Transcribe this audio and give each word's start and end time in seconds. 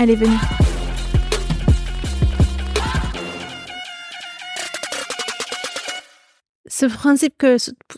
Allez, 0.00 0.14
venez. 0.14 0.36
Ce 6.68 6.86
principe 6.86 7.36
que 7.36 7.56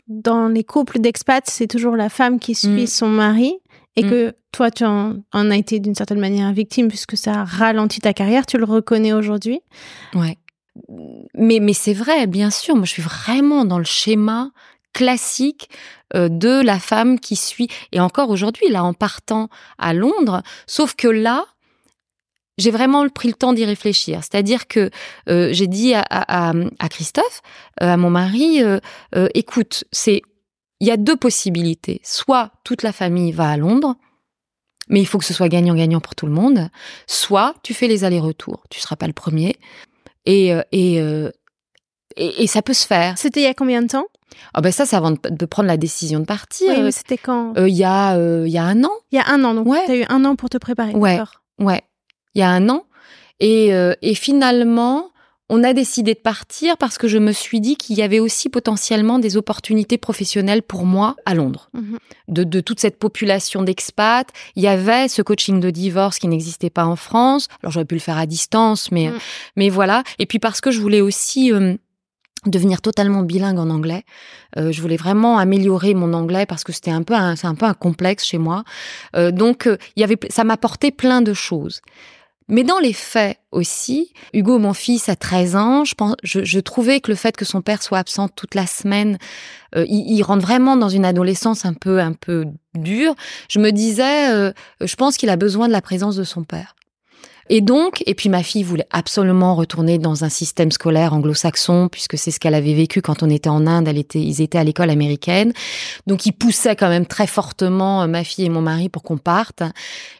dans 0.08 0.48
les 0.48 0.64
couples 0.64 0.98
d'expats, 0.98 1.44
c'est 1.44 1.66
toujours 1.66 1.96
la 1.96 2.08
femme 2.08 2.38
qui 2.38 2.54
suit 2.54 2.84
mm. 2.84 2.86
son 2.86 3.08
mari 3.08 3.54
et 3.96 4.04
mm. 4.04 4.10
que 4.10 4.34
toi, 4.50 4.70
tu 4.70 4.84
en, 4.86 5.20
as 5.32 5.56
été 5.56 5.78
d'une 5.78 5.94
certaine 5.94 6.20
manière 6.20 6.50
victime 6.54 6.88
puisque 6.88 7.18
ça 7.18 7.44
ralentit 7.44 8.00
ta 8.00 8.14
carrière, 8.14 8.46
tu 8.46 8.56
le 8.56 8.64
reconnais 8.64 9.12
aujourd'hui. 9.12 9.60
Ouais. 10.14 10.38
Mais, 11.34 11.58
mais 11.60 11.74
c'est 11.74 11.92
vrai, 11.92 12.26
bien 12.26 12.48
sûr. 12.50 12.76
Moi, 12.76 12.86
je 12.86 12.92
suis 12.92 13.02
vraiment 13.02 13.66
dans 13.66 13.78
le 13.78 13.84
schéma 13.84 14.52
classique 14.94 15.68
euh, 16.14 16.30
de 16.30 16.62
la 16.64 16.78
femme 16.78 17.20
qui 17.20 17.36
suit. 17.36 17.68
Et 17.92 18.00
encore 18.00 18.30
aujourd'hui, 18.30 18.70
là, 18.70 18.84
en 18.84 18.94
partant 18.94 19.50
à 19.76 19.92
Londres, 19.92 20.42
sauf 20.66 20.94
que 20.94 21.08
là, 21.08 21.44
j'ai 22.60 22.70
vraiment 22.70 23.08
pris 23.08 23.28
le 23.28 23.34
temps 23.34 23.52
d'y 23.52 23.64
réfléchir. 23.64 24.20
C'est-à-dire 24.22 24.68
que 24.68 24.90
euh, 25.28 25.48
j'ai 25.52 25.66
dit 25.66 25.94
à, 25.94 26.04
à, 26.10 26.52
à 26.78 26.88
Christophe, 26.88 27.42
euh, 27.82 27.92
à 27.92 27.96
mon 27.96 28.10
mari, 28.10 28.62
écoute, 29.34 29.84
c'est 29.92 30.22
il 30.80 30.88
y 30.88 30.90
a 30.90 30.96
deux 30.96 31.16
possibilités. 31.16 32.00
Soit 32.02 32.50
toute 32.64 32.82
la 32.82 32.92
famille 32.92 33.32
va 33.32 33.50
à 33.50 33.56
Londres, 33.56 33.96
mais 34.88 35.00
il 35.00 35.06
faut 35.06 35.18
que 35.18 35.24
ce 35.24 35.34
soit 35.34 35.48
gagnant-gagnant 35.48 36.00
pour 36.00 36.14
tout 36.14 36.26
le 36.26 36.32
monde. 36.32 36.68
Soit 37.06 37.54
tu 37.62 37.74
fais 37.74 37.86
les 37.86 38.04
allers-retours. 38.04 38.64
Tu 38.70 38.80
seras 38.80 38.96
pas 38.96 39.06
le 39.06 39.12
premier. 39.12 39.56
Et, 40.26 40.52
euh, 40.52 40.62
euh, 40.74 41.30
et, 42.16 42.42
et, 42.42 42.46
ça 42.46 42.62
peut 42.62 42.74
se 42.74 42.86
faire. 42.86 43.16
C'était 43.16 43.40
il 43.40 43.44
y 43.44 43.46
a 43.46 43.54
combien 43.54 43.82
de 43.82 43.88
temps? 43.88 44.06
Ah 44.54 44.60
ben 44.60 44.72
ça, 44.72 44.86
c'est 44.86 44.96
avant 44.96 45.12
de, 45.12 45.46
prendre 45.46 45.68
la 45.68 45.76
décision 45.76 46.20
de 46.20 46.24
partir. 46.24 46.68
Oui, 46.68 46.82
mais 46.82 46.92
c'était 46.92 47.18
quand? 47.18 47.56
Euh, 47.56 47.68
Il 47.68 47.76
y 47.76 47.84
a 47.84 48.16
il 48.16 48.50
y 48.50 48.58
a 48.58 48.64
un 48.64 48.82
an. 48.84 48.92
Il 49.12 49.16
y 49.16 49.18
a 49.18 49.28
un 49.28 49.44
an, 49.44 49.54
donc 49.54 49.66
ouais. 49.66 49.84
tu 49.86 49.92
as 49.92 49.96
eu 49.96 50.04
un 50.08 50.24
an 50.24 50.34
pour 50.34 50.50
te 50.50 50.58
préparer. 50.58 50.92
Ouais, 50.92 51.20
ouais. 51.58 51.82
Il 52.34 52.40
y 52.40 52.42
a 52.42 52.50
un 52.50 52.68
an. 52.68 52.84
Et, 53.40 53.68
et 54.02 54.14
finalement, 54.14 55.10
on 55.52 55.64
a 55.64 55.72
décidé 55.72 56.14
de 56.14 56.20
partir 56.20 56.78
parce 56.78 56.96
que 56.96 57.08
je 57.08 57.18
me 57.18 57.32
suis 57.32 57.60
dit 57.60 57.76
qu'il 57.76 57.96
y 57.96 58.02
avait 58.02 58.20
aussi 58.20 58.48
potentiellement 58.48 59.18
des 59.18 59.36
opportunités 59.36 59.98
professionnelles 59.98 60.62
pour 60.62 60.86
moi 60.86 61.16
à 61.26 61.34
Londres. 61.34 61.70
Mhm. 61.74 61.98
De, 62.28 62.60
toute 62.60 62.78
cette 62.78 63.00
population 63.00 63.62
d'expats, 63.62 64.28
il 64.54 64.62
y 64.62 64.68
avait 64.68 65.08
ce 65.08 65.22
coaching 65.22 65.58
de 65.58 65.70
divorce 65.70 66.20
qui 66.20 66.28
n'existait 66.28 66.70
pas 66.70 66.84
en 66.84 66.94
France. 66.94 67.48
Alors 67.62 67.72
j'aurais 67.72 67.84
pu 67.84 67.96
le 67.96 68.00
faire 68.00 68.16
à 68.16 68.26
distance, 68.26 68.92
mais, 68.92 69.08
mhm. 69.08 69.18
mais 69.56 69.68
voilà. 69.70 70.04
Et 70.20 70.26
puis 70.26 70.38
parce 70.38 70.60
que 70.62 70.70
je 70.70 70.80
voulais 70.80 71.02
aussi... 71.02 71.52
Euh, 71.52 71.74
devenir 72.46 72.80
totalement 72.80 73.20
bilingue 73.20 73.58
en 73.58 73.68
anglais. 73.68 74.02
Euh, 74.56 74.72
je 74.72 74.80
voulais 74.80 74.96
vraiment 74.96 75.36
améliorer 75.36 75.92
mon 75.92 76.14
anglais 76.14 76.46
parce 76.46 76.64
que 76.64 76.72
c'était 76.72 76.90
un 76.90 77.02
peu 77.02 77.12
un, 77.12 77.36
c'est 77.36 77.46
un 77.46 77.54
peu 77.54 77.66
un 77.66 77.74
complexe 77.74 78.24
chez 78.24 78.38
moi. 78.38 78.64
Euh, 79.14 79.30
donc 79.30 79.68
il 79.94 80.00
y 80.00 80.04
avait 80.04 80.16
ça 80.30 80.42
m'apportait 80.42 80.90
plein 80.90 81.20
de 81.20 81.34
choses. 81.34 81.82
Mais 82.50 82.64
dans 82.64 82.78
les 82.78 82.92
faits 82.92 83.38
aussi, 83.52 84.12
Hugo, 84.34 84.58
mon 84.58 84.74
fils, 84.74 85.08
a 85.08 85.16
13 85.16 85.56
ans. 85.56 85.84
Je, 85.84 86.44
je, 86.44 86.60
trouvais 86.60 87.00
que 87.00 87.10
le 87.10 87.14
fait 87.16 87.36
que 87.36 87.44
son 87.44 87.62
père 87.62 87.82
soit 87.82 87.98
absent 87.98 88.28
toute 88.28 88.54
la 88.54 88.66
semaine, 88.66 89.18
euh, 89.76 89.86
il, 89.88 90.20
rentre 90.22 90.42
vraiment 90.42 90.76
dans 90.76 90.88
une 90.88 91.04
adolescence 91.04 91.64
un 91.64 91.74
peu, 91.74 92.00
un 92.00 92.12
peu 92.12 92.46
dure. 92.74 93.14
Je 93.48 93.60
me 93.60 93.70
disais, 93.70 94.30
euh, 94.30 94.52
je 94.80 94.94
pense 94.96 95.16
qu'il 95.16 95.30
a 95.30 95.36
besoin 95.36 95.68
de 95.68 95.72
la 95.72 95.80
présence 95.80 96.16
de 96.16 96.24
son 96.24 96.42
père. 96.42 96.74
Et 97.52 97.60
donc, 97.60 98.04
et 98.06 98.14
puis 98.14 98.28
ma 98.28 98.44
fille 98.44 98.62
voulait 98.62 98.86
absolument 98.90 99.56
retourner 99.56 99.98
dans 99.98 100.22
un 100.22 100.28
système 100.28 100.70
scolaire 100.70 101.12
anglo-saxon, 101.12 101.88
puisque 101.90 102.16
c'est 102.16 102.30
ce 102.30 102.38
qu'elle 102.38 102.54
avait 102.54 102.74
vécu 102.74 103.02
quand 103.02 103.24
on 103.24 103.28
était 103.28 103.48
en 103.48 103.66
Inde. 103.66 103.88
Elle 103.88 103.98
était, 103.98 104.20
ils 104.20 104.40
étaient 104.40 104.56
à 104.56 104.62
l'école 104.62 104.88
américaine. 104.88 105.52
Donc, 106.06 106.26
ils 106.26 106.32
poussaient 106.32 106.76
quand 106.76 106.88
même 106.88 107.06
très 107.06 107.26
fortement 107.26 108.02
euh, 108.02 108.06
ma 108.06 108.22
fille 108.22 108.44
et 108.44 108.48
mon 108.48 108.62
mari 108.62 108.88
pour 108.88 109.02
qu'on 109.02 109.18
parte. 109.18 109.64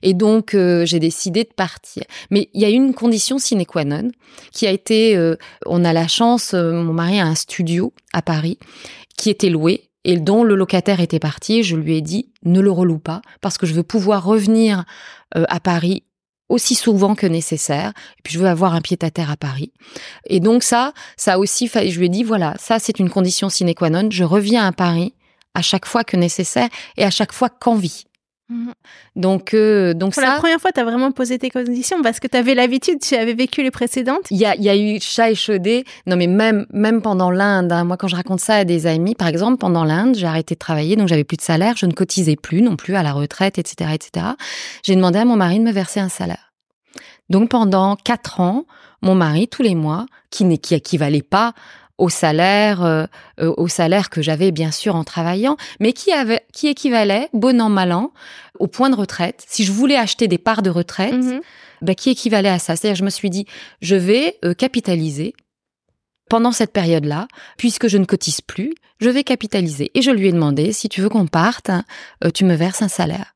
Et 0.02 0.12
donc, 0.12 0.54
euh, 0.54 0.84
j'ai 0.84 0.98
décidé 0.98 1.44
de 1.44 1.52
partir. 1.54 2.02
Mais 2.32 2.50
il 2.52 2.62
y 2.62 2.64
a 2.64 2.68
une 2.68 2.94
condition 2.94 3.38
sine 3.38 3.64
qua 3.64 3.84
non 3.84 4.10
qui 4.50 4.66
a 4.66 4.72
été, 4.72 5.16
euh, 5.16 5.36
on 5.66 5.84
a 5.84 5.92
la 5.92 6.08
chance, 6.08 6.52
mon 6.52 6.92
mari 6.92 7.20
a 7.20 7.26
un 7.26 7.36
studio 7.36 7.94
à 8.12 8.22
Paris 8.22 8.58
qui 9.16 9.30
était 9.30 9.50
loué 9.50 9.88
et 10.02 10.16
dont 10.16 10.42
le 10.42 10.56
locataire 10.56 10.98
était 10.98 11.20
parti, 11.20 11.62
je 11.62 11.76
lui 11.76 11.96
ai 11.96 12.00
dit 12.00 12.32
ne 12.44 12.60
le 12.60 12.72
reloue 12.72 12.98
pas 12.98 13.22
parce 13.40 13.56
que 13.56 13.66
je 13.66 13.74
veux 13.74 13.82
pouvoir 13.84 14.24
revenir 14.24 14.84
à 15.34 15.60
Paris 15.60 16.04
aussi 16.50 16.74
souvent 16.74 17.14
que 17.14 17.26
nécessaire. 17.26 17.92
Et 18.18 18.22
puis 18.22 18.34
je 18.34 18.38
veux 18.38 18.48
avoir 18.48 18.74
un 18.74 18.82
pied 18.82 18.98
à 19.00 19.10
terre 19.10 19.30
à 19.30 19.36
Paris. 19.36 19.72
Et 20.26 20.40
donc 20.40 20.62
ça, 20.62 20.92
ça 21.16 21.38
aussi, 21.38 21.68
je 21.68 21.98
lui 21.98 22.06
ai 22.06 22.10
dit 22.10 22.24
voilà, 22.24 22.54
ça 22.58 22.78
c'est 22.78 22.98
une 22.98 23.08
condition 23.08 23.48
sine 23.48 23.74
qua 23.74 23.88
non. 23.88 24.10
Je 24.10 24.24
reviens 24.24 24.66
à 24.66 24.72
Paris 24.72 25.14
à 25.54 25.62
chaque 25.62 25.86
fois 25.86 26.04
que 26.04 26.16
nécessaire 26.16 26.68
et 26.96 27.04
à 27.04 27.10
chaque 27.10 27.32
fois 27.32 27.48
qu'envie. 27.48 28.04
Mhm. 28.50 28.72
Donc, 29.14 29.54
euh, 29.54 29.94
donc 29.94 30.12
Pour 30.14 30.22
la 30.22 30.36
première 30.36 30.60
fois, 30.60 30.72
tu 30.72 30.80
as 30.80 30.84
vraiment 30.84 31.12
posé 31.12 31.38
tes 31.38 31.50
conditions 31.50 32.02
parce 32.02 32.18
que 32.18 32.26
tu 32.26 32.36
avais 32.36 32.54
l'habitude, 32.54 32.98
tu 33.00 33.14
avais 33.14 33.32
vécu 33.32 33.62
les 33.62 33.70
précédentes. 33.70 34.26
Il 34.30 34.38
y 34.38 34.44
a, 34.44 34.56
y 34.56 34.68
a 34.68 34.76
eu 34.76 35.00
chat 35.00 35.30
échaudé. 35.30 35.84
Non, 36.06 36.16
mais 36.16 36.26
même, 36.26 36.66
même 36.72 37.00
pendant 37.00 37.30
l'Inde, 37.30 37.70
hein, 37.70 37.84
moi, 37.84 37.96
quand 37.96 38.08
je 38.08 38.16
raconte 38.16 38.40
ça 38.40 38.56
à 38.56 38.64
des 38.64 38.86
amis, 38.86 39.14
par 39.14 39.28
exemple, 39.28 39.58
pendant 39.58 39.84
l'Inde, 39.84 40.16
j'ai 40.16 40.26
arrêté 40.26 40.56
de 40.56 40.58
travailler, 40.58 40.96
donc 40.96 41.06
j'avais 41.06 41.24
plus 41.24 41.36
de 41.36 41.42
salaire, 41.42 41.76
je 41.76 41.86
ne 41.86 41.92
cotisais 41.92 42.36
plus 42.36 42.60
non 42.60 42.74
plus 42.74 42.96
à 42.96 43.04
la 43.04 43.12
retraite, 43.12 43.58
etc., 43.58 43.92
etc. 43.94 44.26
J'ai 44.82 44.96
demandé 44.96 45.20
à 45.20 45.24
mon 45.24 45.36
mari 45.36 45.60
de 45.60 45.64
me 45.64 45.72
verser 45.72 46.00
un 46.00 46.08
salaire. 46.08 46.52
Donc 47.28 47.50
pendant 47.50 47.94
quatre 47.94 48.40
ans, 48.40 48.64
mon 49.02 49.14
mari, 49.14 49.46
tous 49.46 49.62
les 49.62 49.76
mois, 49.76 50.06
qui, 50.30 50.58
qui 50.58 50.74
équivalait 50.74 51.22
pas 51.22 51.54
au 52.00 52.08
salaire, 52.08 53.08
au 53.38 53.68
salaire 53.68 54.10
que 54.10 54.22
j'avais 54.22 54.50
bien 54.50 54.70
sûr 54.70 54.96
en 54.96 55.04
travaillant, 55.04 55.56
mais 55.78 55.92
qui 55.92 56.12
avait, 56.12 56.44
qui 56.52 56.68
équivalait, 56.68 57.28
bon 57.32 57.60
an 57.60 57.68
mal 57.68 57.92
an, 57.92 58.12
au 58.58 58.66
point 58.66 58.90
de 58.90 58.96
retraite. 58.96 59.44
Si 59.46 59.64
je 59.64 59.72
voulais 59.72 59.96
acheter 59.96 60.26
des 60.26 60.38
parts 60.38 60.62
de 60.62 60.70
retraite, 60.70 61.14
mm-hmm. 61.14 61.40
bah, 61.82 61.94
qui 61.94 62.10
équivalait 62.10 62.48
à 62.48 62.58
ça? 62.58 62.74
C'est-à-dire, 62.74 62.96
je 62.96 63.04
me 63.04 63.10
suis 63.10 63.30
dit, 63.30 63.46
je 63.82 63.96
vais 63.96 64.38
capitaliser 64.58 65.34
pendant 66.30 66.52
cette 66.52 66.72
période-là, 66.72 67.28
puisque 67.58 67.88
je 67.88 67.98
ne 67.98 68.06
cotise 68.06 68.40
plus, 68.40 68.74
je 69.00 69.10
vais 69.10 69.24
capitaliser. 69.24 69.90
Et 69.94 70.00
je 70.00 70.10
lui 70.10 70.28
ai 70.28 70.32
demandé, 70.32 70.72
si 70.72 70.88
tu 70.88 71.02
veux 71.02 71.10
qu'on 71.10 71.26
parte, 71.26 71.70
euh, 72.24 72.30
tu 72.30 72.44
me 72.44 72.54
verses 72.54 72.80
un 72.80 72.88
salaire 72.88 73.34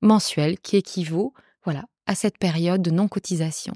mensuel 0.00 0.58
qui 0.60 0.76
équivaut, 0.76 1.34
voilà, 1.64 1.84
à 2.06 2.14
cette 2.14 2.38
période 2.38 2.80
de 2.80 2.90
non-cotisation. 2.90 3.74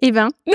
Eh 0.00 0.10
ben. 0.10 0.30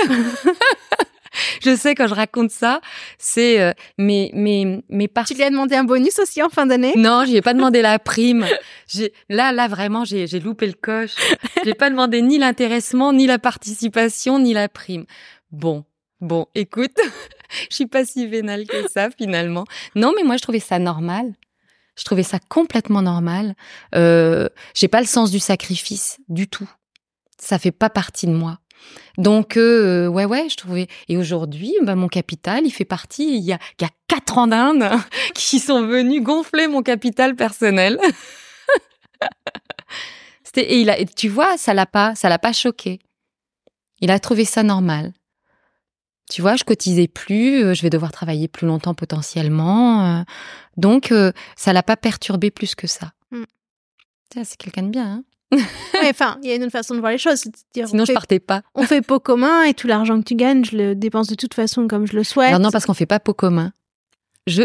je 1.62 1.76
sais 1.76 1.94
quand 1.94 2.06
je 2.06 2.14
raconte 2.14 2.50
ça, 2.50 2.80
c'est 3.18 3.60
euh, 3.60 3.72
mais 3.98 4.30
mais 4.34 4.82
mais 4.88 5.08
Tu 5.26 5.34
lui 5.34 5.42
as 5.42 5.50
demandé 5.50 5.74
un 5.74 5.84
bonus 5.84 6.18
aussi 6.18 6.42
en 6.42 6.48
fin 6.48 6.66
d'année? 6.66 6.92
Non, 6.96 7.24
je 7.26 7.34
ai 7.34 7.42
pas 7.42 7.54
demandé 7.54 7.82
la 7.82 7.98
prime. 7.98 8.46
J'ai 8.86 9.12
là 9.28 9.52
là 9.52 9.68
vraiment 9.68 10.04
j'ai 10.04 10.26
j'ai 10.26 10.40
loupé 10.40 10.66
le 10.66 10.72
coche. 10.72 11.14
J'ai 11.64 11.74
pas 11.74 11.90
demandé 11.90 12.22
ni 12.22 12.38
l'intéressement, 12.38 13.12
ni 13.12 13.26
la 13.26 13.38
participation, 13.38 14.38
ni 14.38 14.54
la 14.54 14.68
prime. 14.68 15.04
Bon, 15.50 15.84
Bon, 16.20 16.46
écoute, 16.56 16.98
je 17.70 17.74
suis 17.74 17.86
pas 17.86 18.04
si 18.04 18.26
vénale 18.26 18.66
que 18.66 18.88
ça 18.90 19.08
finalement. 19.10 19.64
Non, 19.94 20.12
mais 20.16 20.24
moi 20.24 20.36
je 20.36 20.42
trouvais 20.42 20.58
ça 20.60 20.78
normal. 20.78 21.34
Je 21.96 22.04
trouvais 22.04 22.22
ça 22.22 22.38
complètement 22.48 23.02
normal. 23.02 23.54
Euh, 23.94 24.48
j'ai 24.74 24.88
pas 24.88 25.00
le 25.00 25.06
sens 25.06 25.30
du 25.30 25.38
sacrifice 25.38 26.18
du 26.28 26.48
tout. 26.48 26.68
Ça 27.38 27.58
fait 27.58 27.72
pas 27.72 27.90
partie 27.90 28.26
de 28.26 28.32
moi. 28.32 28.58
Donc 29.16 29.56
euh, 29.56 30.06
ouais 30.06 30.24
ouais, 30.24 30.48
je 30.48 30.56
trouvais. 30.56 30.86
Et 31.08 31.16
aujourd'hui, 31.16 31.74
bah, 31.82 31.94
mon 31.94 32.08
capital, 32.08 32.64
il 32.64 32.70
fait 32.70 32.84
partie. 32.84 33.36
Il 33.36 33.44
y 33.44 33.52
a, 33.52 33.58
il 33.78 33.82
y 33.82 33.86
a 33.86 33.90
quatre 34.06 34.38
ans 34.38 34.46
d'Inde 34.46 34.88
qui 35.34 35.58
sont 35.58 35.86
venus 35.86 36.22
gonfler 36.22 36.68
mon 36.68 36.82
capital 36.82 37.34
personnel. 37.36 37.98
C'était 40.44 40.72
et 40.72 40.80
il 40.80 40.90
a. 40.90 41.04
Tu 41.04 41.28
vois, 41.28 41.56
ça 41.58 41.74
l'a 41.74 41.86
pas, 41.86 42.14
ça 42.14 42.28
l'a 42.28 42.38
pas 42.38 42.52
choqué. 42.52 43.00
Il 44.00 44.10
a 44.10 44.18
trouvé 44.18 44.44
ça 44.44 44.62
normal. 44.62 45.12
Tu 46.30 46.42
vois, 46.42 46.56
je 46.56 46.64
cotisais 46.64 47.08
plus, 47.08 47.64
euh, 47.64 47.74
je 47.74 47.82
vais 47.82 47.90
devoir 47.90 48.12
travailler 48.12 48.48
plus 48.48 48.66
longtemps 48.66 48.94
potentiellement. 48.94 50.04
Euh. 50.04 50.22
donc, 50.76 51.10
euh, 51.10 51.32
ça 51.56 51.72
l'a 51.72 51.82
pas 51.82 51.96
perturbé 51.96 52.50
plus 52.50 52.74
que 52.74 52.86
ça. 52.86 53.12
Mm. 53.30 53.44
C'est 54.44 54.56
quelqu'un 54.56 54.82
de 54.82 54.90
bien. 54.90 55.06
Hein 55.06 55.24
enfin, 56.10 56.38
il 56.42 56.48
y 56.48 56.52
a 56.52 56.56
une 56.56 56.62
autre 56.62 56.72
façon 56.72 56.94
de 56.94 57.00
voir 57.00 57.12
les 57.12 57.18
choses. 57.18 57.44
Sinon, 57.74 58.04
je 58.04 58.12
partais 58.12 58.40
pas. 58.40 58.62
On 58.74 58.84
fait 58.84 59.02
pot 59.02 59.20
commun 59.20 59.64
et 59.64 59.74
tout 59.74 59.86
l'argent 59.86 60.18
que 60.18 60.24
tu 60.24 60.34
gagnes, 60.34 60.64
je 60.64 60.76
le 60.76 60.94
dépense 60.94 61.28
de 61.28 61.34
toute 61.34 61.54
façon 61.54 61.88
comme 61.88 62.06
je 62.06 62.16
le 62.16 62.24
souhaite. 62.24 62.58
non, 62.58 62.70
parce 62.70 62.86
qu'on 62.86 62.94
fait 62.94 63.06
pas 63.06 63.20
pot 63.20 63.34
commun. 63.34 63.72
Je... 64.46 64.62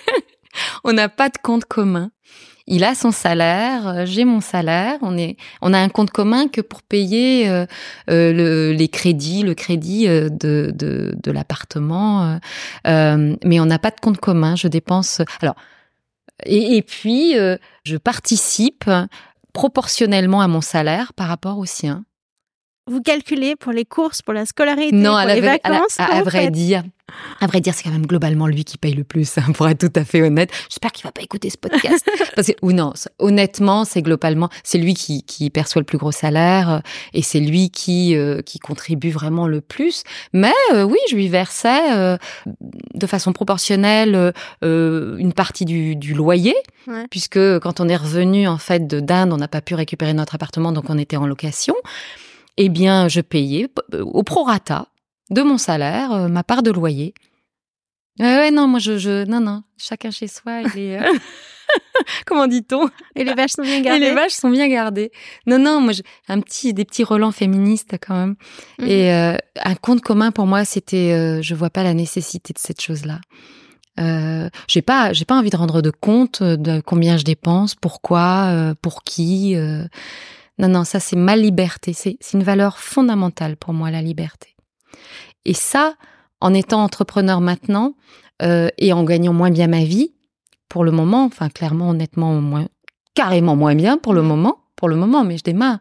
on 0.84 0.92
n'a 0.92 1.08
pas 1.08 1.28
de 1.28 1.38
compte 1.42 1.64
commun 1.64 2.10
il 2.66 2.84
a 2.84 2.94
son 2.94 3.12
salaire, 3.12 3.86
euh, 3.86 4.06
j'ai 4.06 4.24
mon 4.24 4.40
salaire, 4.40 4.98
on 5.02 5.16
est, 5.16 5.36
on 5.62 5.72
a 5.72 5.78
un 5.78 5.88
compte 5.88 6.10
commun 6.10 6.48
que 6.48 6.60
pour 6.60 6.82
payer 6.82 7.48
euh, 7.48 7.66
euh, 8.10 8.72
les 8.72 8.88
crédits, 8.88 9.42
le 9.42 9.54
crédit 9.54 10.06
de, 10.06 10.30
de, 10.30 11.14
de 11.22 11.30
l'appartement, 11.30 12.38
mais 12.84 13.60
on 13.60 13.66
n'a 13.66 13.78
pas 13.78 13.90
de 13.90 14.00
compte 14.00 14.18
commun. 14.18 14.56
Je 14.56 14.68
dépense. 14.68 15.22
Alors, 15.40 15.54
et, 16.44 16.76
et 16.76 16.82
puis 16.82 17.34
je 17.84 17.96
participe 17.96 18.90
proportionnellement 19.56 20.42
à 20.42 20.48
mon 20.48 20.60
salaire 20.60 21.14
par 21.14 21.28
rapport 21.28 21.56
au 21.56 21.64
sien. 21.64 22.04
Vous 22.88 23.00
calculez 23.02 23.56
pour 23.56 23.72
les 23.72 23.84
courses, 23.84 24.22
pour 24.22 24.32
la 24.34 24.46
scolarité, 24.46 24.94
non, 24.94 25.18
pour 25.18 25.28
les 25.28 25.40
vacances 25.40 25.98
à, 25.98 26.04
à, 26.04 26.18
à 26.18 26.22
vrai 26.22 26.50
dire, 26.50 26.84
à 27.40 27.46
vrai 27.46 27.60
dire, 27.60 27.74
c'est 27.74 27.84
quand 27.84 27.90
même 27.90 28.06
globalement 28.06 28.46
lui 28.46 28.64
qui 28.64 28.78
paye 28.78 28.94
le 28.94 29.04
plus, 29.04 29.38
hein, 29.38 29.52
pour 29.54 29.68
être 29.68 29.78
tout 29.78 29.92
à 29.98 30.04
fait 30.04 30.22
honnête. 30.22 30.50
J'espère 30.68 30.92
qu'il 30.92 31.04
va 31.04 31.12
pas 31.12 31.22
écouter 31.22 31.50
ce 31.50 31.56
podcast. 31.56 32.08
Parce 32.34 32.48
que, 32.48 32.52
ou 32.62 32.72
non, 32.72 32.92
honnêtement, 33.18 33.84
c'est 33.84 34.02
globalement, 34.02 34.48
c'est 34.64 34.78
lui 34.78 34.94
qui, 34.94 35.22
qui 35.22 35.50
perçoit 35.50 35.80
le 35.80 35.86
plus 35.86 35.98
gros 35.98 36.12
salaire 36.12 36.70
euh, 36.70 36.78
et 37.12 37.22
c'est 37.22 37.40
lui 37.40 37.70
qui, 37.70 38.16
euh, 38.16 38.42
qui 38.42 38.58
contribue 38.58 39.10
vraiment 39.10 39.46
le 39.46 39.60
plus. 39.60 40.02
Mais 40.32 40.54
euh, 40.72 40.82
oui, 40.82 40.98
je 41.10 41.16
lui 41.16 41.28
versais 41.28 42.18
de 42.94 43.06
façon 43.06 43.32
proportionnelle 43.32 44.32
une 44.62 45.32
partie 45.34 45.64
du, 45.64 45.96
du 45.96 46.14
loyer, 46.14 46.54
puisque 47.10 47.58
quand 47.60 47.80
on 47.80 47.88
est 47.88 47.96
revenu 47.96 48.48
en 48.48 48.58
fait 48.58 48.86
de 48.86 49.00
d'Inde, 49.00 49.32
on 49.32 49.36
n'a 49.36 49.48
pas 49.48 49.60
pu 49.60 49.74
récupérer 49.74 50.14
notre 50.14 50.34
appartement, 50.34 50.72
donc 50.72 50.88
on 50.88 50.98
était 50.98 51.16
en 51.16 51.26
location 51.26 51.74
eh 52.56 52.68
bien, 52.68 53.08
je 53.08 53.20
payais 53.20 53.68
au 53.92 54.22
prorata 54.22 54.88
de 55.30 55.42
mon 55.42 55.58
salaire 55.58 56.12
euh, 56.12 56.28
ma 56.28 56.44
part 56.44 56.62
de 56.62 56.70
loyer. 56.70 57.14
Ouais, 58.18 58.36
ouais, 58.36 58.50
non, 58.50 58.66
moi, 58.66 58.78
je, 58.78 58.96
je, 58.96 59.26
non, 59.26 59.40
non, 59.40 59.62
chacun 59.76 60.10
chez 60.10 60.26
soi, 60.26 60.62
euh, 60.76 61.00
Comment 62.26 62.46
dit-on? 62.46 62.88
Et 63.14 63.24
les 63.24 63.34
vaches 63.34 63.52
sont 63.52 63.62
bien 63.62 63.80
gardées. 63.82 64.04
Et 64.04 64.08
les 64.08 64.14
vaches 64.14 64.32
sont 64.32 64.48
bien 64.48 64.68
gardées. 64.68 65.12
Non, 65.46 65.58
non, 65.58 65.80
moi, 65.82 65.92
un 66.28 66.40
petit, 66.40 66.72
des 66.72 66.86
petits 66.86 67.04
relents 67.04 67.32
féministes 67.32 67.96
quand 68.00 68.14
même. 68.14 68.36
Mhm. 68.78 68.88
Et 68.88 69.12
euh, 69.12 69.36
un 69.62 69.74
compte 69.74 70.00
commun 70.00 70.30
pour 70.30 70.46
moi, 70.46 70.64
c'était, 70.64 71.42
je 71.42 71.54
vois 71.54 71.68
pas 71.68 71.82
la 71.82 71.92
nécessité 71.92 72.54
de 72.54 72.58
cette 72.58 72.80
chose-là. 72.80 73.20
Euh, 73.98 74.48
j'ai 74.68 74.82
pas, 74.82 75.12
j'ai 75.12 75.24
pas 75.24 75.34
envie 75.34 75.50
de 75.50 75.56
rendre 75.56 75.82
de 75.82 75.90
compte 75.90 76.42
de 76.42 76.80
combien 76.80 77.18
je 77.18 77.24
dépense, 77.24 77.74
pourquoi, 77.74 78.74
pour 78.80 79.02
qui. 79.02 79.56
Non, 80.58 80.68
non, 80.68 80.84
ça 80.84 81.00
c'est 81.00 81.16
ma 81.16 81.36
liberté. 81.36 81.92
C'est 81.92 82.18
une 82.32 82.42
valeur 82.42 82.78
fondamentale 82.78 83.56
pour 83.56 83.74
moi, 83.74 83.90
la 83.90 84.02
liberté. 84.02 84.56
Et 85.44 85.54
ça, 85.54 85.94
en 86.40 86.54
étant 86.54 86.82
entrepreneur 86.82 87.40
maintenant 87.40 87.94
euh, 88.42 88.68
et 88.78 88.92
en 88.92 89.04
gagnant 89.04 89.32
moins 89.32 89.50
bien 89.50 89.66
ma 89.66 89.84
vie, 89.84 90.12
pour 90.68 90.84
le 90.84 90.90
moment, 90.90 91.24
enfin 91.24 91.48
clairement, 91.48 91.90
honnêtement, 91.90 92.34
moins, 92.40 92.66
carrément 93.14 93.56
moins 93.56 93.74
bien 93.74 93.98
pour 93.98 94.14
le 94.14 94.22
mmh. 94.22 94.26
moment, 94.26 94.58
pour 94.74 94.88
le 94.88 94.96
moment, 94.96 95.24
mais 95.24 95.38
je 95.38 95.44
démarre. 95.44 95.78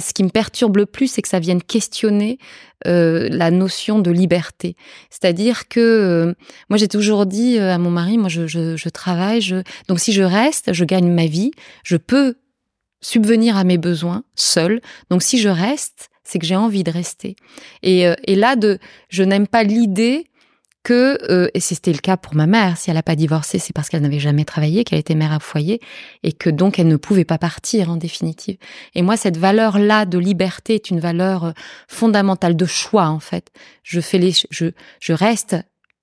Ce 0.00 0.12
qui 0.12 0.22
me 0.22 0.28
perturbe 0.28 0.76
le 0.76 0.86
plus, 0.86 1.08
c'est 1.08 1.22
que 1.22 1.28
ça 1.28 1.40
vienne 1.40 1.62
questionner 1.62 2.38
euh, 2.86 3.28
la 3.30 3.50
notion 3.50 3.98
de 3.98 4.10
liberté. 4.12 4.76
C'est-à-dire 5.10 5.66
que 5.68 5.80
euh, 5.80 6.34
moi, 6.70 6.76
j'ai 6.76 6.88
toujours 6.88 7.26
dit 7.26 7.58
à 7.58 7.78
mon 7.78 7.90
mari, 7.90 8.16
moi, 8.16 8.28
je, 8.28 8.46
je, 8.46 8.76
je 8.76 8.88
travaille, 8.88 9.40
je... 9.40 9.56
donc 9.88 9.98
si 9.98 10.12
je 10.12 10.22
reste, 10.22 10.72
je 10.72 10.84
gagne 10.84 11.10
ma 11.10 11.26
vie, 11.26 11.50
je 11.82 11.96
peux 11.96 12.36
subvenir 13.00 13.56
à 13.56 13.64
mes 13.64 13.78
besoins 13.78 14.24
seul. 14.34 14.80
Donc 15.10 15.22
si 15.22 15.38
je 15.38 15.48
reste, 15.48 16.10
c'est 16.24 16.38
que 16.38 16.46
j'ai 16.46 16.56
envie 16.56 16.84
de 16.84 16.90
rester. 16.90 17.36
Et, 17.82 18.06
euh, 18.06 18.14
et 18.24 18.34
là, 18.34 18.56
de, 18.56 18.78
je 19.08 19.22
n'aime 19.22 19.46
pas 19.46 19.62
l'idée 19.62 20.26
que, 20.84 21.18
euh, 21.30 21.48
et 21.54 21.60
c'était 21.60 21.92
le 21.92 21.98
cas 21.98 22.16
pour 22.16 22.34
ma 22.34 22.46
mère, 22.46 22.76
si 22.78 22.90
elle 22.90 22.96
n'a 22.96 23.02
pas 23.02 23.16
divorcé, 23.16 23.58
c'est 23.58 23.72
parce 23.72 23.88
qu'elle 23.88 24.02
n'avait 24.02 24.20
jamais 24.20 24.44
travaillé, 24.44 24.84
qu'elle 24.84 24.98
était 24.98 25.14
mère 25.14 25.32
à 25.32 25.40
foyer, 25.40 25.80
et 26.22 26.32
que 26.32 26.50
donc 26.50 26.78
elle 26.78 26.88
ne 26.88 26.96
pouvait 26.96 27.24
pas 27.24 27.38
partir 27.38 27.90
en 27.90 27.96
définitive. 27.96 28.56
Et 28.94 29.02
moi, 29.02 29.16
cette 29.16 29.36
valeur-là 29.36 30.06
de 30.06 30.18
liberté 30.18 30.74
est 30.74 30.90
une 30.90 31.00
valeur 31.00 31.44
euh, 31.44 31.52
fondamentale 31.88 32.56
de 32.56 32.64
choix 32.64 33.08
en 33.08 33.20
fait. 33.20 33.50
Je 33.82 34.00
fais 34.00 34.18
les, 34.18 34.32
je, 34.50 34.66
je 35.00 35.12
reste 35.12 35.56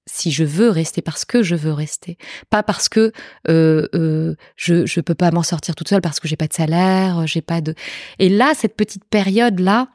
si 0.08 0.32
je 0.32 0.44
veux 0.44 0.70
rester 0.70 1.02
parce 1.02 1.26
que 1.26 1.44
je 1.44 1.56
veux 1.56 1.74
rester, 1.74 2.18
pas 2.50 2.64
parce 2.64 2.90
que 2.90 3.12
euh, 3.50 3.88
euh, 3.96 4.36
je 4.56 4.86
je 4.86 5.00
peux 5.02 5.16
pas 5.16 5.32
m'en 5.32 5.44
sortir 5.44 5.76
toute 5.76 5.90
seule 5.90 6.02
parce 6.02 6.20
que 6.20 6.28
j'ai 6.28 6.36
pas 6.36 6.48
de 6.48 6.54
salaire, 6.54 7.26
j'ai 7.26 7.42
pas 7.42 7.62
de. 7.62 7.76
Et 8.20 8.30
là, 8.30 8.54
cette 8.56 8.76
petite 8.76 9.06
période 9.06 9.60
là. 9.60 9.90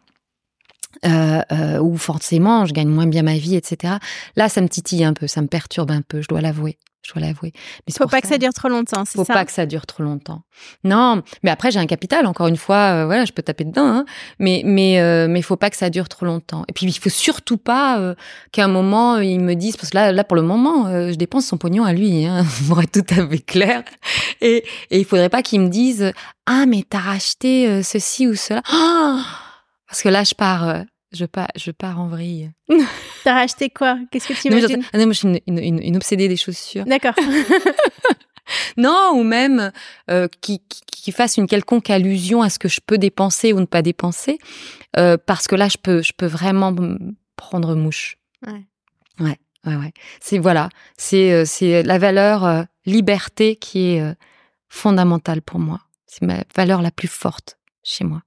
Euh, 1.06 1.40
euh, 1.52 1.78
où 1.78 1.96
forcément 1.96 2.66
je 2.66 2.74
gagne 2.74 2.88
moins 2.88 3.06
bien 3.06 3.22
ma 3.22 3.36
vie, 3.36 3.54
etc. 3.56 3.94
Là, 4.36 4.48
ça 4.48 4.60
me 4.60 4.68
titille 4.68 5.04
un 5.04 5.14
peu, 5.14 5.28
ça 5.28 5.40
me 5.40 5.46
perturbe 5.46 5.92
un 5.92 6.02
peu, 6.02 6.20
je 6.20 6.28
dois 6.28 6.40
l'avouer 6.40 6.78
je 7.02 7.12
dois 7.12 7.26
l'avouer. 7.26 7.52
Mais 7.86 7.94
faut 7.96 8.06
pas 8.06 8.20
que 8.20 8.28
ça 8.28 8.38
dure 8.38 8.52
trop 8.52 8.68
longtemps, 8.68 9.04
c'est 9.04 9.18
ça. 9.18 9.24
Faut 9.24 9.32
pas 9.32 9.44
que 9.44 9.52
ça 9.52 9.66
dure 9.66 9.86
trop 9.86 10.02
longtemps. 10.02 10.42
Non, 10.84 11.22
mais 11.42 11.50
après 11.50 11.70
j'ai 11.70 11.78
un 11.78 11.86
capital. 11.86 12.26
Encore 12.26 12.46
une 12.46 12.56
fois, 12.56 12.76
euh, 12.76 13.06
voilà, 13.06 13.24
je 13.24 13.32
peux 13.32 13.42
taper 13.42 13.64
dedans. 13.64 13.86
Hein. 13.86 14.04
Mais 14.38 14.62
mais 14.64 15.00
euh, 15.00 15.26
mais 15.28 15.42
faut 15.42 15.56
pas 15.56 15.70
que 15.70 15.76
ça 15.76 15.90
dure 15.90 16.08
trop 16.08 16.26
longtemps. 16.26 16.64
Et 16.68 16.72
puis 16.72 16.86
il 16.86 16.98
faut 16.98 17.08
surtout 17.08 17.56
pas 17.56 17.98
euh, 17.98 18.14
qu'à 18.52 18.64
un 18.64 18.68
moment 18.68 19.18
ils 19.18 19.40
me 19.40 19.54
disent 19.54 19.76
parce 19.76 19.90
que 19.90 19.96
là 19.96 20.12
là 20.12 20.24
pour 20.24 20.36
le 20.36 20.42
moment 20.42 20.90
je 20.90 21.14
dépense 21.14 21.46
son 21.46 21.56
pognon 21.56 21.84
à 21.84 21.92
lui, 21.92 22.26
hein, 22.26 22.44
pour 22.68 22.80
être 22.82 22.92
tout 22.92 23.14
à 23.14 23.26
fait 23.26 23.38
clair. 23.38 23.82
Et 24.40 24.64
et 24.90 24.98
il 24.98 25.04
faudrait 25.04 25.30
pas 25.30 25.42
qu'ils 25.42 25.60
me 25.60 25.68
disent 25.68 26.12
ah 26.46 26.66
mais 26.66 26.84
t'as 26.88 26.98
racheté 26.98 27.82
ceci 27.82 28.26
ou 28.26 28.34
cela. 28.34 28.62
Ah 28.70 29.24
parce 29.90 30.02
que 30.02 30.08
là 30.08 30.24
je 30.24 30.34
pars 30.34 30.84
je 31.12 31.24
pars, 31.24 31.48
je 31.56 31.70
pars 31.70 32.00
en 32.00 32.08
vrille. 32.08 32.52
T'as 33.24 33.34
racheté 33.34 33.70
quoi? 33.70 33.98
Qu'est-ce 34.10 34.28
que 34.28 34.32
tu 34.34 34.48
imagines? 34.48 34.84
ah 34.92 34.98
non, 34.98 35.06
moi, 35.06 35.12
je 35.12 35.18
suis 35.18 35.28
une, 35.28 35.58
une, 35.58 35.82
une 35.82 35.96
obsédée 35.96 36.28
des 36.28 36.36
chaussures. 36.36 36.84
D'accord. 36.84 37.14
non, 38.76 39.12
ou 39.14 39.22
même 39.22 39.72
euh, 40.10 40.28
qui, 40.40 40.62
qui, 40.68 41.12
fasse 41.12 41.36
une 41.36 41.46
quelconque 41.46 41.90
allusion 41.90 42.42
à 42.42 42.50
ce 42.50 42.58
que 42.58 42.68
je 42.68 42.80
peux 42.84 42.98
dépenser 42.98 43.52
ou 43.52 43.60
ne 43.60 43.66
pas 43.66 43.82
dépenser, 43.82 44.38
euh, 44.96 45.16
parce 45.18 45.46
que 45.48 45.56
là, 45.56 45.68
je 45.68 45.78
peux, 45.78 46.02
je 46.02 46.12
peux 46.16 46.26
vraiment 46.26 46.74
prendre 47.36 47.74
mouche. 47.74 48.16
Ouais. 48.46 48.66
Ouais, 49.18 49.38
ouais, 49.66 49.76
ouais. 49.76 49.92
C'est 50.20 50.38
voilà, 50.38 50.68
c'est 50.96 51.32
euh, 51.32 51.44
c'est 51.44 51.82
la 51.82 51.98
valeur 51.98 52.44
euh, 52.44 52.62
liberté 52.86 53.56
qui 53.56 53.94
est 53.94 54.14
fondamentale 54.68 55.42
pour 55.42 55.58
moi. 55.58 55.80
C'est 56.06 56.22
ma 56.22 56.44
valeur 56.56 56.80
la 56.82 56.90
plus 56.90 57.08
forte 57.08 57.58
chez 57.82 58.04
moi. 58.04 58.22